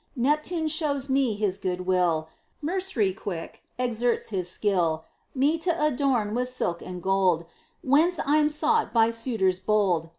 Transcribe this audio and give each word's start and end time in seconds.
Neptune 0.15 0.67
shows 0.67 1.09
me 1.11 1.35
his 1.35 1.59
good 1.59 1.81
will; 1.85 2.27
Merc'ry, 2.59 3.13
quick, 3.15 3.61
exerts 3.77 4.29
his 4.29 4.49
skill 4.49 5.05
Me 5.35 5.59
t' 5.59 5.69
adorn 5.69 6.33
with 6.33 6.49
silk 6.49 6.81
and 6.81 7.03
gold; 7.03 7.45
Whence 7.83 8.19
I'm 8.25 8.49
sought 8.49 8.93
by 8.93 9.11
suitors 9.11 9.59
bold. 9.59 10.09